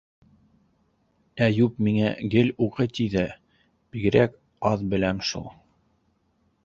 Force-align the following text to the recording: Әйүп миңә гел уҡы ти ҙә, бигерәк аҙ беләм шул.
Әйүп 1.47 1.75
миңә 1.87 2.09
гел 2.35 2.49
уҡы 2.67 2.87
ти 2.99 3.07
ҙә, 3.17 3.25
бигерәк 3.97 4.35
аҙ 4.71 4.87
беләм 4.95 5.25
шул. 5.33 5.51